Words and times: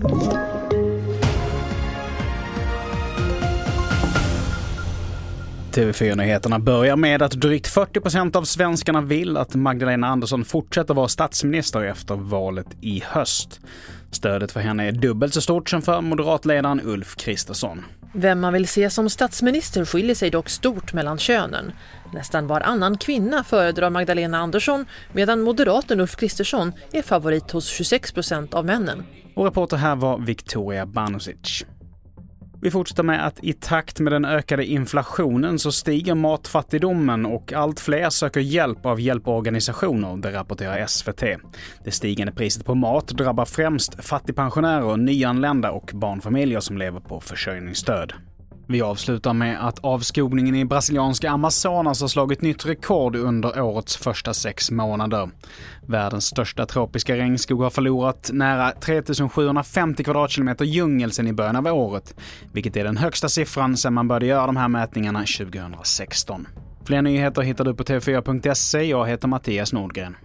Thank 0.00 0.32
you. 0.32 0.47
TV4-nyheterna 5.72 6.58
börjar 6.58 6.96
med 6.96 7.22
att 7.22 7.32
drygt 7.32 7.74
40% 7.74 8.36
av 8.36 8.44
svenskarna 8.44 9.00
vill 9.00 9.36
att 9.36 9.54
Magdalena 9.54 10.06
Andersson 10.06 10.44
fortsätter 10.44 10.94
vara 10.94 11.08
statsminister 11.08 11.84
efter 11.84 12.14
valet 12.14 12.66
i 12.80 13.02
höst. 13.06 13.60
Stödet 14.10 14.52
för 14.52 14.60
henne 14.60 14.88
är 14.88 14.92
dubbelt 14.92 15.34
så 15.34 15.40
stort 15.40 15.70
som 15.70 15.82
för 15.82 16.00
moderatledaren 16.00 16.80
Ulf 16.84 17.16
Kristersson. 17.16 17.84
Vem 18.12 18.40
man 18.40 18.52
vill 18.52 18.68
se 18.68 18.90
som 18.90 19.10
statsminister 19.10 19.84
skiljer 19.84 20.14
sig 20.14 20.30
dock 20.30 20.48
stort 20.48 20.92
mellan 20.92 21.18
könen. 21.18 21.72
Nästan 22.12 22.46
varannan 22.46 22.98
kvinna 22.98 23.44
föredrar 23.44 23.90
Magdalena 23.90 24.38
Andersson 24.38 24.86
medan 25.12 25.40
moderaten 25.40 26.00
Ulf 26.00 26.16
Kristersson 26.16 26.72
är 26.92 27.02
favorit 27.02 27.50
hos 27.50 27.68
26 27.68 28.12
procent 28.12 28.54
av 28.54 28.64
männen. 28.64 29.04
Och 29.34 29.44
reporter 29.44 29.76
här 29.76 29.96
var 29.96 30.18
Victoria 30.18 30.86
Banusic. 30.86 31.64
Vi 32.60 32.70
fortsätter 32.70 33.02
med 33.02 33.26
att 33.26 33.44
i 33.44 33.52
takt 33.52 34.00
med 34.00 34.12
den 34.12 34.24
ökade 34.24 34.64
inflationen 34.64 35.58
så 35.58 35.72
stiger 35.72 36.14
matfattigdomen 36.14 37.26
och 37.26 37.52
allt 37.52 37.80
fler 37.80 38.10
söker 38.10 38.40
hjälp 38.40 38.86
av 38.86 39.00
hjälporganisationer, 39.00 40.16
det 40.16 40.32
rapporterar 40.32 40.86
SVT. 40.86 41.22
Det 41.84 41.90
stigande 41.90 42.32
priset 42.32 42.64
på 42.64 42.74
mat 42.74 43.08
drabbar 43.08 43.44
främst 43.44 44.04
fattigpensionärer, 44.04 44.96
nyanlända 44.96 45.70
och 45.70 45.90
barnfamiljer 45.94 46.60
som 46.60 46.78
lever 46.78 47.00
på 47.00 47.20
försörjningsstöd. 47.20 48.12
Vi 48.70 48.82
avslutar 48.82 49.32
med 49.32 49.66
att 49.66 49.78
avskogningen 49.78 50.54
i 50.54 50.64
brasilianska 50.64 51.30
Amazonas 51.30 52.00
har 52.00 52.08
slagit 52.08 52.42
nytt 52.42 52.66
rekord 52.66 53.16
under 53.16 53.60
årets 53.60 53.96
första 53.96 54.34
sex 54.34 54.70
månader. 54.70 55.30
Världens 55.86 56.24
största 56.24 56.66
tropiska 56.66 57.16
regnskog 57.16 57.62
har 57.62 57.70
förlorat 57.70 58.30
nära 58.32 58.72
3750 58.80 60.04
kvadratkilometer 60.04 60.64
djungel 60.64 61.12
sedan 61.12 61.26
i 61.26 61.32
början 61.32 61.56
av 61.56 61.66
året, 61.66 62.14
vilket 62.52 62.76
är 62.76 62.84
den 62.84 62.96
högsta 62.96 63.28
siffran 63.28 63.76
sedan 63.76 63.94
man 63.94 64.08
började 64.08 64.26
göra 64.26 64.46
de 64.46 64.56
här 64.56 64.68
mätningarna 64.68 65.18
2016. 65.18 66.46
Fler 66.84 67.02
nyheter 67.02 67.42
hittar 67.42 67.64
du 67.64 67.74
på 67.74 67.84
tv4.se. 67.84 68.82
Jag 68.82 69.08
heter 69.08 69.28
Mattias 69.28 69.72
Nordgren. 69.72 70.16